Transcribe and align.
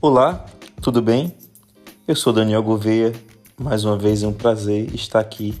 Olá, 0.00 0.46
tudo 0.80 1.02
bem? 1.02 1.34
Eu 2.06 2.14
sou 2.14 2.32
Daniel 2.32 2.62
Gouveia. 2.62 3.12
Mais 3.58 3.84
uma 3.84 3.98
vez 3.98 4.22
é 4.22 4.28
um 4.28 4.32
prazer 4.32 4.94
estar 4.94 5.18
aqui 5.18 5.60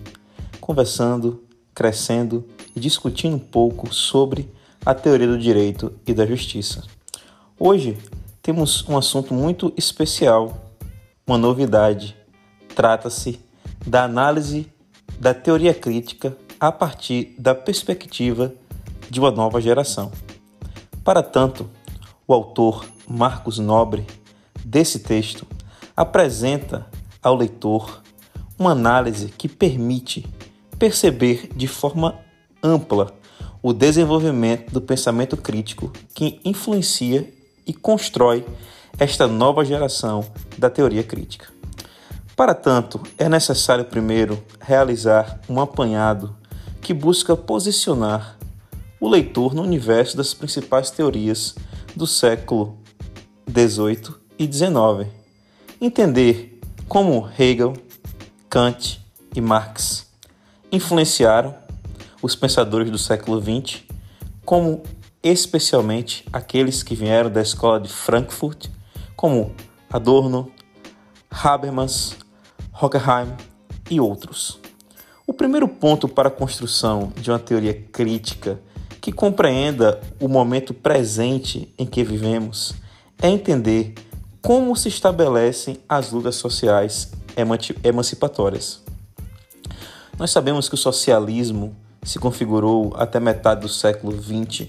conversando, 0.60 1.42
crescendo 1.74 2.46
e 2.74 2.78
discutindo 2.78 3.34
um 3.34 3.40
pouco 3.40 3.92
sobre 3.92 4.48
a 4.86 4.94
teoria 4.94 5.26
do 5.26 5.36
direito 5.36 5.92
e 6.06 6.14
da 6.14 6.24
justiça. 6.24 6.84
Hoje 7.58 7.98
temos 8.40 8.88
um 8.88 8.96
assunto 8.96 9.34
muito 9.34 9.74
especial, 9.76 10.72
uma 11.26 11.36
novidade. 11.36 12.16
Trata-se 12.76 13.40
da 13.84 14.04
análise 14.04 14.72
da 15.18 15.34
teoria 15.34 15.74
crítica 15.74 16.36
a 16.60 16.70
partir 16.70 17.34
da 17.36 17.56
perspectiva 17.56 18.54
de 19.10 19.18
uma 19.18 19.32
nova 19.32 19.60
geração. 19.60 20.12
Para 21.02 21.24
tanto, 21.24 21.68
o 22.24 22.32
autor 22.32 22.86
Marcos 23.08 23.58
Nobre 23.58 24.06
desse 24.68 24.98
texto 24.98 25.46
apresenta 25.96 26.86
ao 27.22 27.34
leitor 27.34 28.02
uma 28.58 28.72
análise 28.72 29.28
que 29.28 29.48
permite 29.48 30.26
perceber 30.78 31.48
de 31.56 31.66
forma 31.66 32.18
ampla 32.62 33.14
o 33.62 33.72
desenvolvimento 33.72 34.70
do 34.70 34.80
pensamento 34.80 35.36
crítico 35.38 35.90
que 36.14 36.38
influencia 36.44 37.32
e 37.66 37.72
constrói 37.72 38.44
esta 38.98 39.26
nova 39.26 39.64
geração 39.64 40.24
da 40.58 40.68
teoria 40.68 41.02
crítica. 41.02 41.46
Para 42.36 42.54
tanto, 42.54 43.00
é 43.16 43.28
necessário 43.28 43.86
primeiro 43.86 44.42
realizar 44.60 45.40
um 45.48 45.60
apanhado 45.60 46.36
que 46.82 46.92
busca 46.92 47.34
posicionar 47.34 48.38
o 49.00 49.08
leitor 49.08 49.54
no 49.54 49.62
universo 49.62 50.16
das 50.16 50.34
principais 50.34 50.90
teorias 50.90 51.54
do 51.96 52.06
século 52.06 52.78
XVIII 53.50 54.27
e 54.38 54.50
XIX. 54.50 55.10
Entender 55.80 56.60
como 56.88 57.28
Hegel, 57.38 57.74
Kant 58.48 59.00
e 59.34 59.40
Marx 59.40 60.06
influenciaram 60.70 61.54
os 62.22 62.34
pensadores 62.34 62.90
do 62.90 62.98
século 62.98 63.40
XX, 63.40 63.82
como 64.44 64.82
especialmente 65.22 66.24
aqueles 66.32 66.82
que 66.82 66.94
vieram 66.94 67.30
da 67.30 67.42
escola 67.42 67.80
de 67.80 67.88
Frankfurt, 67.88 68.68
como 69.16 69.54
Adorno, 69.90 70.50
Habermas, 71.30 72.16
Horkheim 72.72 73.34
e 73.90 74.00
outros. 74.00 74.58
O 75.26 75.32
primeiro 75.34 75.68
ponto 75.68 76.08
para 76.08 76.28
a 76.28 76.32
construção 76.32 77.12
de 77.20 77.30
uma 77.30 77.38
teoria 77.38 77.74
crítica 77.74 78.60
que 79.00 79.12
compreenda 79.12 80.00
o 80.20 80.28
momento 80.28 80.72
presente 80.72 81.72
em 81.78 81.86
que 81.86 82.02
vivemos 82.02 82.74
é 83.20 83.28
entender 83.28 83.94
como 84.42 84.74
se 84.76 84.88
estabelecem 84.88 85.78
as 85.88 86.12
lutas 86.12 86.36
sociais 86.36 87.10
emancipatórias. 87.82 88.82
Nós 90.18 90.30
sabemos 90.30 90.68
que 90.68 90.74
o 90.74 90.78
socialismo 90.78 91.76
se 92.02 92.18
configurou 92.18 92.92
até 92.96 93.20
metade 93.20 93.60
do 93.60 93.68
século 93.68 94.20
XX 94.20 94.68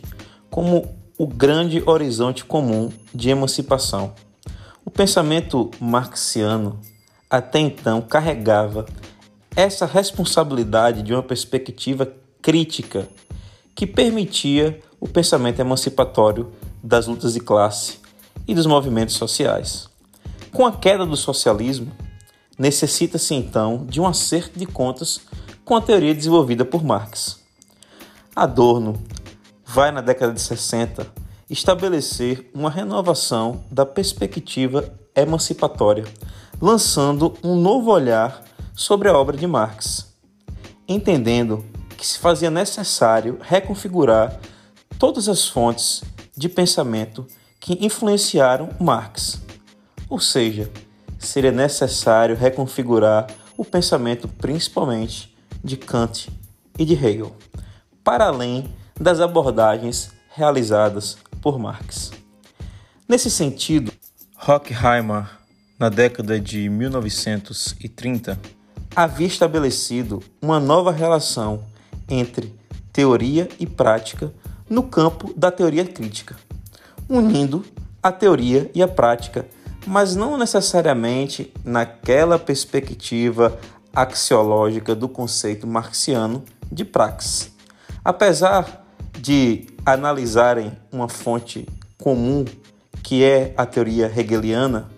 como 0.50 0.88
o 1.17 1.28
grande 1.28 1.84
horizonte 1.86 2.45
comum 2.45 2.92
de 3.14 3.30
emancipação. 3.30 4.14
O 4.86 4.92
pensamento 4.92 5.70
marxiano 5.80 6.80
até 7.30 7.59
então 7.59 8.02
carregava 8.02 8.86
essa 9.56 9.86
responsabilidade 9.86 11.02
de 11.02 11.14
uma 11.14 11.23
perspectiva 11.23 12.12
crítica 12.42 13.08
que 13.75 13.86
permitia 13.86 14.80
o 15.00 15.08
pensamento 15.08 15.59
emancipatório 15.59 16.52
das 16.84 17.08
lutas 17.08 17.34
de 17.34 17.40
classe 17.40 18.00
e 18.48 18.54
dos 18.56 18.66
movimentos 18.66 19.16
sociais. 19.16 19.90
Com 20.52 20.66
a 20.66 20.72
queda 20.72 21.06
do 21.06 21.16
socialismo, 21.16 21.91
necessita-se 22.58 23.34
então 23.34 23.86
de 23.86 24.02
um 24.02 24.08
acerto 24.08 24.58
de 24.58 24.66
contas 24.66 25.22
com 25.63 25.75
a 25.75 25.81
teoria 25.81 26.16
desenvolvida 26.16 26.66
por 26.66 26.84
Marx. 26.84 27.40
Adorno 28.36 29.02
vai, 29.66 29.91
na 29.91 30.02
década 30.02 30.34
de 30.34 30.41
60, 30.41 31.06
estabelecer 31.50 32.50
uma 32.53 32.69
renovação 32.69 33.63
da 33.72 33.86
perspectiva 33.86 34.92
emancipatória, 35.16 36.06
lançando 36.62 37.38
um 37.44 37.56
novo 37.56 37.92
olhar 37.92 38.44
sobre 38.74 39.09
a 39.09 39.18
obra 39.18 39.38
de 39.38 39.46
Marx, 39.46 40.13
entendendo 40.88 41.66
que 41.97 42.06
se 42.06 42.18
fazia 42.18 42.50
necessário 42.50 43.38
reconfigurar 43.42 44.40
todas 44.97 45.28
as 45.28 45.47
fontes 45.47 46.03
de 46.36 46.47
pensamento 46.47 47.28
que 47.59 47.86
influenciaram 47.86 48.70
Marx. 48.80 49.42
Ou 50.09 50.20
seja, 50.20 50.72
seria 51.18 51.52
necessário 51.52 52.36
reconfigurar 52.36 53.28
o 53.58 53.66
pensamento 53.66 54.28
principalmente 54.28 55.36
de 55.64 55.75
Kant 55.75 56.30
e 56.78 56.86
de 56.86 56.94
Hegel, 56.94 57.36
para 58.03 58.28
além 58.28 58.74
das 59.00 59.19
abordagens 59.19 60.12
realizadas 60.34 61.18
por 61.42 61.59
Marx. 61.59 62.12
Nesse 63.08 63.30
sentido, 63.30 63.92
Horkheimer, 64.48 65.30
na 65.78 65.90
década 65.90 66.40
de 66.40 66.69
1930, 66.69 68.40
havia 68.96 69.28
estabelecido 69.28 70.24
uma 70.42 70.59
nova 70.59 70.92
relação 70.92 71.66
entre 72.08 72.53
teoria 72.94 73.50
e 73.59 73.68
prática 73.68 74.34
no 74.69 74.84
campo 74.84 75.34
da 75.36 75.52
teoria 75.52 75.86
crítica 75.86 76.36
unindo 77.09 77.66
a 78.02 78.12
teoria 78.12 78.70
e 78.74 78.81
a 78.81 78.88
prática, 78.88 79.46
mas 79.86 80.16
não 80.16 80.38
necessariamente 80.38 81.52
naquela 81.66 82.38
perspectiva 82.38 83.58
axiológica 83.94 84.96
do 84.96 85.09
conceito 85.09 85.66
marxiano 85.66 86.44
de 86.72 86.86
praxis. 86.86 87.52
Apesar 88.06 88.86
de 89.19 89.68
analisarem 89.86 90.72
uma 90.92 91.09
fonte 91.09 91.68
comum, 91.98 92.46
que 93.03 93.24
é 93.24 93.53
a 93.58 93.66
teoria 93.66 94.12
hegeliana, 94.16 94.90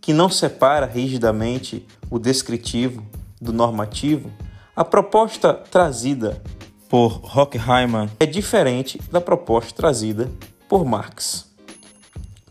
que 0.00 0.12
não 0.12 0.28
separa 0.28 0.86
rigidamente 0.86 1.86
o 2.10 2.18
descritivo 2.18 3.04
do 3.40 3.52
normativo, 3.52 4.30
a 4.74 4.84
proposta 4.84 5.52
trazida 5.52 6.42
por 6.88 7.20
Horkheimer 7.24 8.10
é 8.18 8.26
diferente 8.26 9.00
da 9.10 9.20
proposta 9.20 9.74
trazida 9.74 10.30
por 10.72 10.86
Marx. 10.86 11.44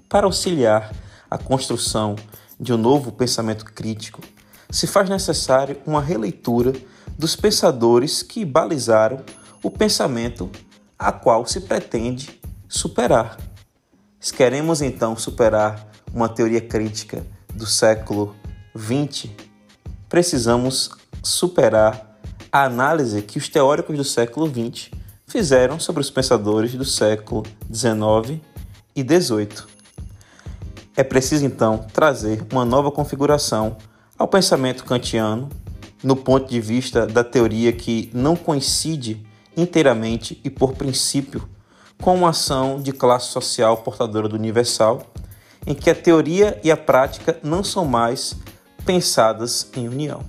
Para 0.08 0.28
auxiliar 0.28 0.94
a 1.28 1.40
construção 1.40 2.16
de 2.60 2.72
um 2.72 2.78
novo 2.78 3.12
pensamento 3.12 3.66
crítico, 3.66 4.22
se 4.70 4.86
faz 4.86 5.10
necessário 5.10 5.82
uma 5.88 6.00
releitura 6.00 6.72
dos 7.18 7.36
pensadores 7.36 8.22
que 8.22 8.46
balizaram 8.46 9.24
o 9.64 9.72
pensamento 9.72 10.52
a 11.00 11.12
qual 11.12 11.48
se 11.48 11.62
pretende 11.62 12.40
superar. 12.70 13.40
Se 14.20 14.32
queremos 14.32 14.84
então 14.84 15.16
superar 15.16 15.92
uma 16.14 16.30
teoria 16.30 16.62
crítica 16.62 17.26
do 17.56 17.66
século 17.66 18.36
XX, 18.78 19.32
precisamos 20.08 20.92
superar 21.24 22.20
a 22.52 22.66
análise 22.66 23.24
que 23.24 23.40
os 23.40 23.50
teóricos 23.50 23.98
do 23.98 24.04
século 24.04 24.48
XX 24.48 25.01
fizeram 25.32 25.80
sobre 25.80 26.02
os 26.02 26.10
pensadores 26.10 26.74
do 26.74 26.84
século 26.84 27.44
XIX 27.74 28.42
e 28.94 29.02
XVIII. 29.02 29.64
É 30.96 31.04
preciso 31.04 31.46
então 31.46 31.86
trazer 31.94 32.46
uma 32.52 32.66
nova 32.66 32.92
configuração 32.92 33.78
ao 34.18 34.28
pensamento 34.28 34.84
kantiano 34.84 35.50
no 36.04 36.18
ponto 36.18 36.50
de 36.50 36.60
vista 36.60 37.08
da 37.08 37.24
teoria 37.24 37.72
que 37.72 38.10
não 38.14 38.36
coincide 38.36 39.26
inteiramente 39.56 40.40
e 40.44 40.50
por 40.50 40.74
princípio 40.74 41.48
com 42.02 42.16
uma 42.16 42.32
ação 42.32 42.82
de 42.82 42.92
classe 42.92 43.28
social 43.28 43.78
portadora 43.78 44.28
do 44.28 44.36
universal, 44.36 45.14
em 45.66 45.74
que 45.74 45.90
a 45.90 45.96
teoria 45.96 46.60
e 46.64 46.72
a 46.72 46.76
prática 46.76 47.40
não 47.44 47.64
são 47.64 47.86
mais 47.86 48.36
pensadas 48.86 49.70
em 49.78 49.88
união. 49.88 50.26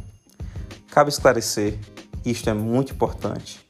Cabe 0.91 1.09
esclarecer, 1.09 1.79
isto 2.25 2.50
é 2.50 2.55
muito 2.55 2.93
importante, 2.93 3.62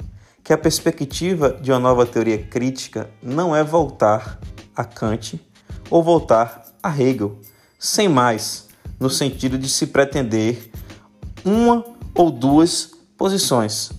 que 0.42 0.52
a 0.52 0.58
perspectiva 0.58 1.50
de 1.60 1.70
uma 1.70 1.78
nova 1.78 2.04
teoria 2.04 2.38
crítica 2.38 3.08
não 3.22 3.54
é 3.54 3.62
voltar 3.62 4.40
a 4.74 4.84
Kant 4.84 5.40
ou 5.88 6.02
voltar 6.02 6.64
a 6.82 6.90
Hegel, 6.90 7.38
sem 7.78 8.08
mais, 8.08 8.66
no 8.98 9.08
sentido 9.08 9.58
de 9.58 9.68
se 9.68 9.86
pretender 9.86 10.70
uma 11.44 11.84
ou 12.14 12.30
duas 12.30 12.90
posições. 13.16 13.92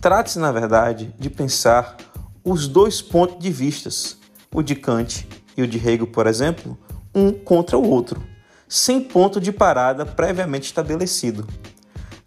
Trata-se, 0.00 0.38
na 0.38 0.52
verdade, 0.52 1.12
de 1.18 1.28
pensar 1.28 1.96
os 2.44 2.68
dois 2.68 3.02
pontos 3.02 3.38
de 3.38 3.50
vistas, 3.50 4.16
o 4.54 4.62
de 4.62 4.74
Kant 4.76 5.26
e 5.56 5.62
o 5.62 5.66
de 5.66 5.78
Hegel, 5.78 6.06
por 6.06 6.26
exemplo, 6.26 6.78
um 7.14 7.32
contra 7.32 7.76
o 7.76 7.88
outro, 7.88 8.22
sem 8.68 9.00
ponto 9.00 9.40
de 9.40 9.50
parada 9.50 10.06
previamente 10.06 10.66
estabelecido. 10.66 11.46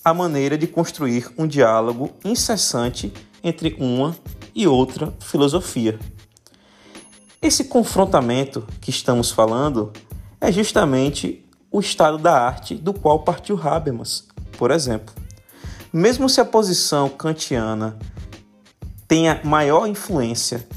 A 0.04 0.14
maneira 0.14 0.58
de 0.58 0.68
construir 0.68 1.32
um 1.38 1.48
diálogo 1.48 2.10
incessante 2.26 3.14
entre 3.44 3.76
uma 3.80 4.16
e 4.54 4.68
outra 4.68 5.14
filosofia. 5.20 6.00
Esse 7.42 7.66
confrontamento 7.66 8.68
que 8.80 8.90
estamos 8.90 9.32
falando 9.32 9.92
é 10.40 10.52
justamente 10.52 11.44
o 11.72 11.80
estado 11.80 12.18
da 12.18 12.40
arte 12.40 12.76
do 12.76 12.94
qual 12.94 13.20
partiu 13.20 13.60
Habermas, 13.62 14.28
por 14.58 14.72
exemplo. 14.72 15.16
Mesmo 15.92 16.30
se 16.30 16.40
a 16.40 16.46
posição 16.46 17.10
kantiana 17.10 17.98
tenha 19.08 19.42
maior 19.44 19.88
influência 19.88 20.68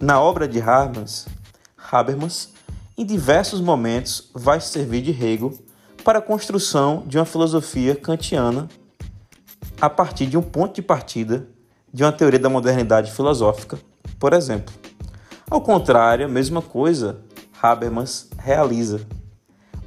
na 0.00 0.20
obra 0.20 0.46
de 0.46 0.60
Habermas, 0.60 1.26
Habermas 1.90 2.52
em 2.96 3.04
diversos 3.04 3.60
momentos 3.60 4.30
vai 4.34 4.60
servir 4.60 5.02
de 5.02 5.10
Hegel 5.10 5.52
para 6.04 6.18
a 6.18 6.22
construção 6.22 7.02
de 7.06 7.18
uma 7.18 7.24
filosofia 7.24 7.96
kantiana 7.96 8.68
a 9.80 9.90
partir 9.90 10.26
de 10.26 10.36
um 10.36 10.42
ponto 10.42 10.74
de 10.74 10.82
partida 10.82 11.48
de 11.92 12.02
uma 12.02 12.12
teoria 12.12 12.38
da 12.38 12.48
modernidade 12.48 13.12
filosófica, 13.12 13.78
por 14.18 14.32
exemplo. 14.32 14.74
Ao 15.50 15.60
contrário, 15.60 16.24
a 16.24 16.28
mesma 16.28 16.62
coisa 16.62 17.20
Habermas 17.60 18.28
realiza, 18.38 19.06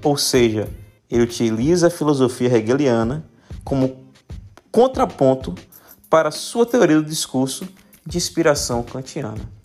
ou 0.04 0.16
seja, 0.16 0.70
ele 1.10 1.24
utiliza 1.24 1.88
a 1.88 1.90
filosofia 1.90 2.56
hegeliana 2.56 3.26
como 3.64 4.06
contraponto 4.72 5.56
para 6.10 6.32
sua 6.32 6.66
teoria 6.66 6.98
do 6.98 7.04
discurso 7.04 7.68
de 8.06 8.18
inspiração 8.18 8.84
kantiana. 8.84 9.56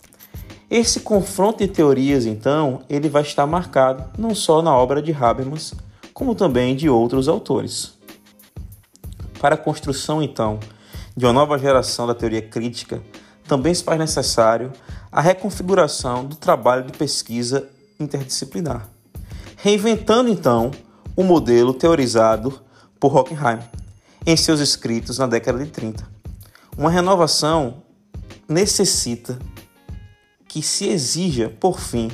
Esse 0.69 1.01
confronto 1.01 1.59
de 1.59 1.67
teorias, 1.67 2.25
então, 2.25 2.81
ele 2.89 3.09
vai 3.09 3.21
estar 3.21 3.45
marcado 3.45 4.09
não 4.17 4.33
só 4.33 4.61
na 4.61 4.75
obra 4.75 5.01
de 5.01 5.11
Habermas, 5.11 5.73
como 6.13 6.33
também 6.33 6.75
de 6.75 6.89
outros 6.89 7.27
autores. 7.27 7.93
Para 9.39 9.55
a 9.55 9.57
construção, 9.57 10.23
então, 10.23 10.59
de 11.15 11.25
uma 11.25 11.33
nova 11.33 11.57
geração 11.57 12.07
da 12.07 12.15
teoria 12.15 12.41
crítica, 12.41 13.01
também 13.47 13.73
se 13.73 13.83
faz 13.83 13.99
necessário 13.99 14.71
a 15.11 15.19
reconfiguração 15.21 16.25
do 16.25 16.35
trabalho 16.35 16.85
de 16.85 16.97
pesquisa 16.97 17.67
interdisciplinar, 17.99 18.87
reinventando, 19.57 20.29
então, 20.29 20.71
o 21.15 21.23
modelo 21.23 21.73
teorizado 21.73 22.61
por 22.99 23.15
Hockenheim 23.15 23.59
em 24.25 24.37
seus 24.37 24.59
escritos 24.59 25.17
na 25.17 25.27
década 25.27 25.63
de 25.63 25.69
30. 25.69 26.07
Uma 26.77 26.89
renovação 26.89 27.83
necessita 28.47 29.37
que 30.47 30.61
se 30.61 30.87
exija, 30.87 31.49
por 31.49 31.79
fim, 31.79 32.11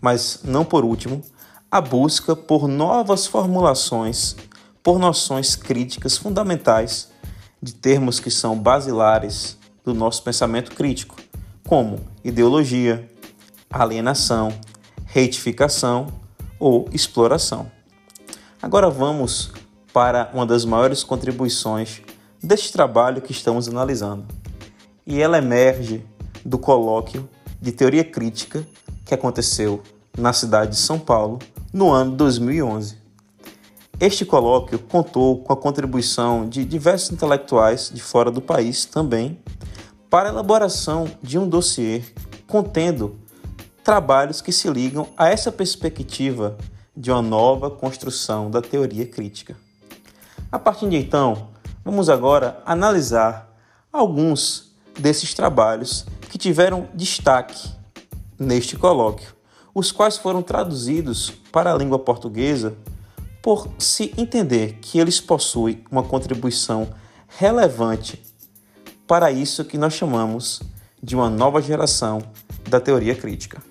mas 0.00 0.40
não 0.44 0.64
por 0.64 0.84
último, 0.84 1.22
a 1.70 1.80
busca 1.80 2.34
por 2.36 2.68
novas 2.68 3.26
formulações, 3.26 4.36
por 4.82 4.98
noções 4.98 5.56
críticas 5.56 6.16
fundamentais 6.16 7.13
de 7.64 7.74
termos 7.74 8.20
que 8.20 8.30
são 8.30 8.58
basilares 8.58 9.56
do 9.82 9.94
nosso 9.94 10.22
pensamento 10.22 10.72
crítico, 10.72 11.16
como 11.66 11.98
ideologia, 12.22 13.08
alienação, 13.70 14.52
retificação 15.06 16.08
ou 16.60 16.86
exploração. 16.92 17.72
Agora 18.60 18.90
vamos 18.90 19.50
para 19.94 20.30
uma 20.34 20.44
das 20.44 20.66
maiores 20.66 21.02
contribuições 21.02 22.02
deste 22.42 22.70
trabalho 22.70 23.22
que 23.22 23.32
estamos 23.32 23.66
analisando. 23.66 24.26
E 25.06 25.22
ela 25.22 25.38
emerge 25.38 26.04
do 26.44 26.58
colóquio 26.58 27.26
de 27.62 27.72
teoria 27.72 28.04
crítica 28.04 28.62
que 29.06 29.14
aconteceu 29.14 29.82
na 30.18 30.34
cidade 30.34 30.72
de 30.72 30.76
São 30.76 30.98
Paulo 30.98 31.38
no 31.72 31.90
ano 31.90 32.14
2011. 32.14 33.03
Este 34.00 34.24
colóquio 34.24 34.80
contou 34.80 35.38
com 35.38 35.52
a 35.52 35.56
contribuição 35.56 36.48
de 36.48 36.64
diversos 36.64 37.12
intelectuais 37.12 37.92
de 37.94 38.02
fora 38.02 38.28
do 38.28 38.40
país 38.40 38.84
também 38.84 39.38
para 40.10 40.28
a 40.28 40.32
elaboração 40.32 41.08
de 41.22 41.38
um 41.38 41.48
dossiê 41.48 42.02
contendo 42.48 43.16
trabalhos 43.84 44.40
que 44.40 44.50
se 44.50 44.68
ligam 44.68 45.06
a 45.16 45.28
essa 45.28 45.52
perspectiva 45.52 46.58
de 46.96 47.12
uma 47.12 47.22
nova 47.22 47.70
construção 47.70 48.50
da 48.50 48.60
teoria 48.60 49.06
crítica. 49.06 49.56
A 50.50 50.58
partir 50.58 50.88
de 50.88 50.96
então, 50.96 51.48
vamos 51.84 52.08
agora 52.08 52.60
analisar 52.66 53.48
alguns 53.92 54.74
desses 54.98 55.34
trabalhos 55.34 56.04
que 56.30 56.38
tiveram 56.38 56.88
destaque 56.94 57.70
neste 58.36 58.76
colóquio, 58.76 59.34
os 59.72 59.92
quais 59.92 60.16
foram 60.16 60.42
traduzidos 60.42 61.30
para 61.52 61.72
a 61.72 61.76
língua 61.76 61.98
portuguesa 61.98 62.76
por 63.44 63.68
se 63.78 64.10
entender 64.16 64.78
que 64.80 64.98
eles 64.98 65.20
possuem 65.20 65.84
uma 65.90 66.02
contribuição 66.02 66.88
relevante 67.28 68.22
para 69.06 69.30
isso 69.30 69.66
que 69.66 69.76
nós 69.76 69.92
chamamos 69.92 70.62
de 71.02 71.14
uma 71.14 71.28
nova 71.28 71.60
geração 71.60 72.22
da 72.66 72.80
teoria 72.80 73.14
crítica. 73.14 73.62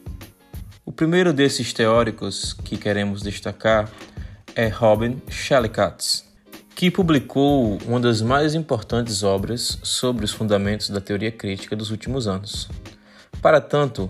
O 0.85 0.91
primeiro 0.91 1.33
desses 1.33 1.73
teóricos 1.73 2.53
que 2.53 2.77
queremos 2.77 3.23
destacar 3.23 3.89
é 4.55 4.67
Robin 4.67 5.19
Shallikatz, 5.27 6.23
que 6.75 6.91
publicou 6.91 7.79
uma 7.87 7.99
das 7.99 8.21
mais 8.21 8.53
importantes 8.53 9.23
obras 9.23 9.79
sobre 9.81 10.23
os 10.23 10.31
fundamentos 10.31 10.91
da 10.91 11.01
teoria 11.01 11.31
crítica 11.31 11.75
dos 11.75 11.89
últimos 11.89 12.27
anos. 12.27 12.69
Para 13.41 13.59
tanto, 13.59 14.07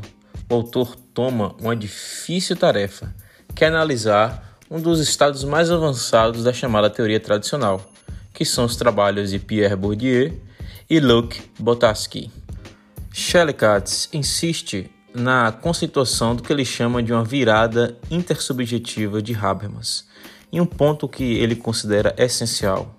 o 0.50 0.56
autor 0.56 0.98
toma 1.14 1.56
uma 1.58 1.74
difícil 1.74 2.58
tarefa, 2.58 3.16
que 3.56 3.64
é 3.64 3.70
analisar 3.70 4.53
um 4.74 4.82
dos 4.82 5.00
estados 5.00 5.44
mais 5.44 5.70
avançados 5.70 6.44
da 6.44 6.52
chamada 6.52 6.90
teoria 6.90 7.20
tradicional, 7.20 7.80
que 8.34 8.44
são 8.44 8.66
os 8.66 8.76
trabalhos 8.76 9.30
de 9.30 9.38
Pierre 9.38 9.76
Bourdieu 9.76 10.42
e 10.90 11.00
Luc 11.00 11.40
Botarsky. 11.60 12.32
Shellikatz 13.12 14.10
insiste 14.12 14.90
na 15.14 15.52
conceituação 15.52 16.36
do 16.36 16.42
que 16.42 16.52
ele 16.52 16.66
chama 16.66 17.04
de 17.04 17.14
uma 17.14 17.24
virada 17.24 17.96
intersubjetiva 18.10 19.22
de 19.22 19.36
Habermas, 19.36 20.08
em 20.52 20.60
um 20.60 20.66
ponto 20.66 21.08
que 21.08 21.36
ele 21.36 21.56
considera 21.56 22.16
essencial. 22.18 22.98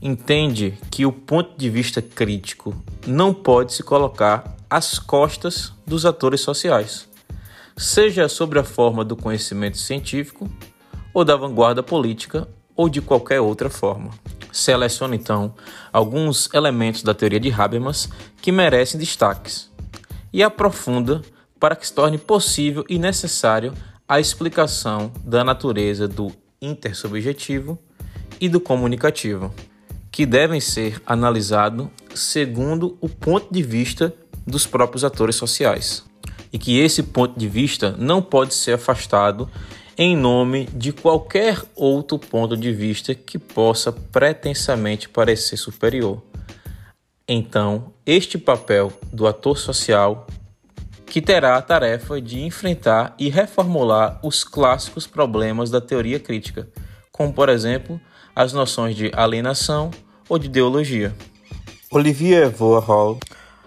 Entende 0.00 0.78
que 0.90 1.04
o 1.04 1.12
ponto 1.12 1.54
de 1.54 1.68
vista 1.68 2.00
crítico 2.00 2.74
não 3.06 3.34
pode 3.34 3.74
se 3.74 3.82
colocar 3.82 4.56
às 4.70 4.98
costas 4.98 5.70
dos 5.86 6.06
atores 6.06 6.40
sociais, 6.40 7.06
seja 7.76 8.26
sobre 8.26 8.58
a 8.58 8.64
forma 8.64 9.04
do 9.04 9.14
conhecimento 9.14 9.76
científico, 9.76 10.48
ou 11.12 11.24
da 11.24 11.36
vanguarda 11.36 11.82
política, 11.82 12.48
ou 12.76 12.88
de 12.88 13.00
qualquer 13.02 13.40
outra 13.40 13.68
forma. 13.68 14.10
Seleciona 14.52 15.14
então 15.14 15.54
alguns 15.92 16.48
elementos 16.54 17.02
da 17.02 17.14
teoria 17.14 17.38
de 17.38 17.52
Habermas 17.52 18.08
que 18.40 18.50
merecem 18.50 18.98
destaques 18.98 19.70
e 20.32 20.42
aprofunda 20.42 21.22
para 21.58 21.76
que 21.76 21.86
se 21.86 21.92
torne 21.92 22.16
possível 22.16 22.84
e 22.88 22.98
necessário 22.98 23.74
a 24.08 24.18
explicação 24.18 25.12
da 25.24 25.44
natureza 25.44 26.08
do 26.08 26.32
intersubjetivo 26.60 27.78
e 28.40 28.48
do 28.48 28.58
comunicativo, 28.58 29.54
que 30.10 30.24
devem 30.24 30.60
ser 30.60 31.00
analisados 31.06 31.88
segundo 32.14 32.96
o 33.00 33.08
ponto 33.08 33.52
de 33.52 33.62
vista 33.62 34.14
dos 34.46 34.66
próprios 34.66 35.04
atores 35.04 35.36
sociais. 35.36 36.04
E 36.52 36.58
que 36.58 36.78
esse 36.78 37.04
ponto 37.04 37.38
de 37.38 37.46
vista 37.46 37.94
não 37.96 38.20
pode 38.20 38.54
ser 38.54 38.72
afastado 38.72 39.48
em 40.02 40.16
nome 40.16 40.64
de 40.72 40.94
qualquer 40.94 41.62
outro 41.76 42.18
ponto 42.18 42.56
de 42.56 42.72
vista 42.72 43.14
que 43.14 43.38
possa 43.38 43.92
pretensamente 43.92 45.10
parecer 45.10 45.58
superior. 45.58 46.22
Então, 47.28 47.92
este 48.06 48.38
papel 48.38 48.90
do 49.12 49.26
ator 49.26 49.58
social 49.58 50.26
que 51.04 51.20
terá 51.20 51.56
a 51.56 51.60
tarefa 51.60 52.18
de 52.18 52.40
enfrentar 52.40 53.14
e 53.18 53.28
reformular 53.28 54.18
os 54.22 54.42
clássicos 54.42 55.06
problemas 55.06 55.68
da 55.68 55.82
teoria 55.82 56.18
crítica, 56.18 56.66
como 57.12 57.30
por 57.30 57.50
exemplo 57.50 58.00
as 58.34 58.54
noções 58.54 58.96
de 58.96 59.12
alienação 59.14 59.90
ou 60.30 60.38
de 60.38 60.46
ideologia. 60.46 61.14
Olivier 61.90 62.48
Voerhall 62.48 63.18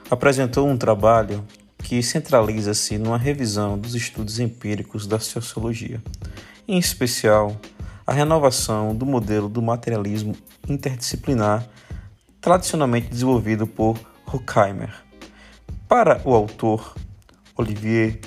apresentou 0.10 0.68
um 0.68 0.78
trabalho 0.78 1.46
que 1.94 2.02
centraliza-se 2.02 2.98
numa 2.98 3.20
revisão 3.20 3.78
dos 3.78 3.94
estudos 3.94 4.40
empíricos 4.40 5.06
da 5.06 5.20
sociologia, 5.20 6.02
em 6.68 6.80
especial 6.80 7.56
a 8.08 8.12
renovação 8.12 8.96
do 8.96 9.06
modelo 9.06 9.48
do 9.48 9.62
materialismo 9.62 10.36
interdisciplinar 10.68 11.64
tradicionalmente 12.42 13.10
desenvolvido 13.10 13.68
por 13.68 14.00
Horkheimer. 14.26 14.92
Para 15.88 16.20
o 16.26 16.34
autor, 16.34 16.96
Olivier, 17.56 18.20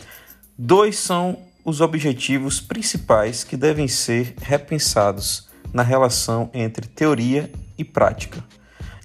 dois 0.57 0.97
são 0.97 1.37
os 1.65 1.81
objetivos 1.81 2.61
principais 2.61 3.43
que 3.43 3.57
devem 3.57 3.89
ser 3.89 4.37
repensados 4.43 5.49
na 5.73 5.83
relação 5.83 6.51
entre 6.55 6.87
teoria 6.87 7.51
e 7.77 7.83
prática, 7.83 8.45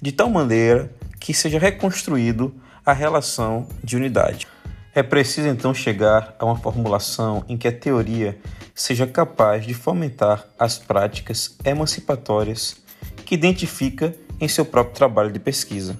de 0.00 0.12
tal 0.12 0.30
maneira 0.30 0.88
que 1.18 1.34
seja 1.34 1.58
reconstruído 1.58 2.54
a 2.86 2.92
relação 2.92 3.66
de 3.82 3.96
unidade. 3.96 4.51
É 4.94 5.02
preciso 5.02 5.48
então 5.48 5.72
chegar 5.72 6.36
a 6.38 6.44
uma 6.44 6.56
formulação 6.56 7.42
em 7.48 7.56
que 7.56 7.66
a 7.66 7.72
teoria 7.72 8.38
seja 8.74 9.06
capaz 9.06 9.64
de 9.64 9.72
fomentar 9.72 10.46
as 10.58 10.78
práticas 10.78 11.56
emancipatórias 11.64 12.76
que 13.24 13.34
identifica 13.34 14.14
em 14.38 14.46
seu 14.46 14.66
próprio 14.66 14.94
trabalho 14.94 15.32
de 15.32 15.38
pesquisa. 15.38 15.98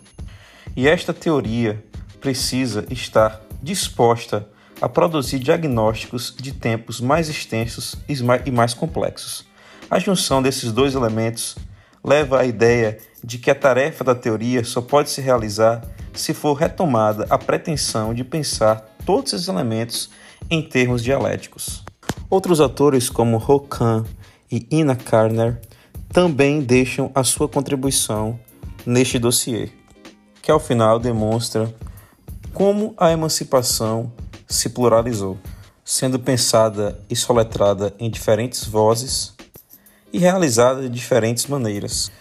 E 0.76 0.86
esta 0.86 1.14
teoria 1.14 1.82
precisa 2.20 2.84
estar 2.90 3.40
disposta 3.62 4.46
a 4.78 4.88
produzir 4.88 5.38
diagnósticos 5.38 6.34
de 6.38 6.52
tempos 6.52 7.00
mais 7.00 7.30
extensos 7.30 7.96
e 8.06 8.50
mais 8.50 8.74
complexos. 8.74 9.46
A 9.90 9.98
junção 9.98 10.42
desses 10.42 10.70
dois 10.70 10.94
elementos 10.94 11.56
leva 12.04 12.40
à 12.40 12.44
ideia 12.44 12.98
de 13.24 13.38
que 13.38 13.50
a 13.50 13.54
tarefa 13.54 14.04
da 14.04 14.14
teoria 14.14 14.64
só 14.64 14.82
pode 14.82 15.08
se 15.08 15.20
realizar 15.22 15.82
se 16.14 16.34
for 16.34 16.54
retomada 16.54 17.26
a 17.30 17.38
pretensão 17.38 18.12
de 18.12 18.24
pensar 18.24 18.96
todos 19.04 19.32
esses 19.32 19.48
elementos 19.48 20.10
em 20.50 20.62
termos 20.62 21.02
dialéticos. 21.02 21.84
Outros 22.28 22.60
autores, 22.60 23.10
como 23.10 23.36
Rokan 23.36 24.04
e 24.50 24.66
Ina 24.70 24.96
Karner, 24.96 25.60
também 26.12 26.60
deixam 26.60 27.10
a 27.14 27.24
sua 27.24 27.48
contribuição 27.48 28.38
neste 28.84 29.18
dossiê, 29.18 29.70
que 30.40 30.50
ao 30.50 30.60
final 30.60 30.98
demonstra 30.98 31.72
como 32.52 32.94
a 32.98 33.10
emancipação 33.10 34.12
se 34.46 34.68
pluralizou, 34.70 35.38
sendo 35.84 36.18
pensada 36.18 37.00
e 37.08 37.16
soletrada 37.16 37.94
em 37.98 38.10
diferentes 38.10 38.64
vozes 38.64 39.34
e 40.12 40.18
realizada 40.18 40.82
de 40.82 40.88
diferentes 40.90 41.46
maneiras, 41.46 42.12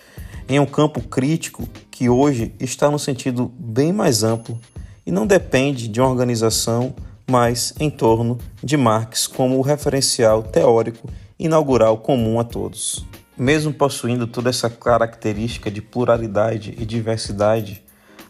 em 0.51 0.60
um 0.60 0.65
campo 0.65 1.01
crítico 1.01 1.65
que 1.89 2.10
hoje 2.10 2.53
está 2.60 2.91
no 2.91 3.00
sentido 3.00 3.50
bem 3.58 3.93
mais 3.93 4.22
amplo 4.22 4.60
e 5.05 5.12
não 5.12 5.25
depende 5.25 5.88
de 5.88 6.01
uma 6.01 6.10
organização, 6.10 6.93
mas 7.25 7.74
em 7.79 7.89
torno 7.89 8.38
de 8.62 8.75
Marx 8.75 9.27
como 9.27 9.58
o 9.58 9.62
referencial 9.62 10.43
teórico 10.43 11.08
inaugural 11.39 12.00
comum 12.00 12.38
a 12.38 12.43
todos. 12.43 13.05
Mesmo 13.38 13.74
possuindo 13.74 14.27
toda 14.27 14.50
essa 14.50 14.70
característica 14.70 15.72
de 15.72 15.81
pluralidade 15.81 16.75
e 16.77 16.86
diversidade, 16.86 17.81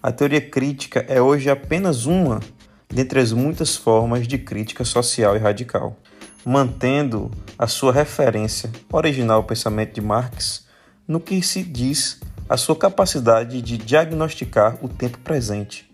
a 0.02 0.12
teoria 0.12 0.42
crítica 0.42 1.04
é 1.10 1.20
hoje 1.20 1.50
apenas 1.50 2.06
uma 2.06 2.40
dentre 2.88 3.20
as 3.20 3.32
muitas 3.32 3.76
formas 3.76 4.28
de 4.28 4.38
crítica 4.38 4.86
social 4.86 5.36
e 5.36 5.40
radical, 5.40 5.98
mantendo 6.46 7.32
a 7.58 7.66
sua 7.66 7.92
referência 7.92 8.70
original 8.94 9.38
ao 9.38 9.44
pensamento 9.44 9.96
de 9.96 10.02
Marx 10.02 10.70
no 11.08 11.20
que 11.20 11.42
se 11.42 11.64
diz 11.64 12.20
a 12.48 12.58
sua 12.58 12.76
capacidade 12.76 13.62
de 13.62 13.78
diagnosticar 13.78 14.78
o 14.82 14.90
tempo 14.90 15.18
presente, 15.20 15.90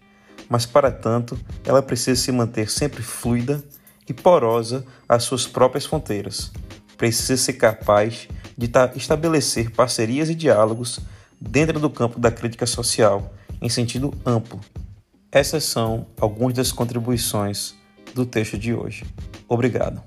mas 0.49 0.65
para 0.65 0.91
tanto 0.91 1.39
ela 1.63 1.81
precisa 1.81 2.19
se 2.19 2.31
manter 2.31 2.69
sempre 2.69 3.03
fluida 3.03 3.63
e 4.07 4.13
porosa 4.13 4.85
às 5.07 5.23
suas 5.23 5.45
próprias 5.45 5.85
fronteiras. 5.85 6.51
Precisa 6.97 7.37
ser 7.37 7.53
capaz 7.53 8.27
de 8.57 8.69
estabelecer 8.95 9.71
parcerias 9.71 10.29
e 10.29 10.35
diálogos 10.35 10.99
dentro 11.39 11.79
do 11.79 11.89
campo 11.89 12.19
da 12.19 12.31
crítica 12.31 12.65
social, 12.65 13.33
em 13.61 13.69
sentido 13.69 14.13
amplo, 14.25 14.59
essas 15.31 15.65
são 15.65 16.07
algumas 16.19 16.53
das 16.53 16.71
contribuições 16.71 17.75
do 18.15 18.25
texto 18.25 18.57
de 18.57 18.73
hoje. 18.73 19.05
Obrigado. 19.47 20.01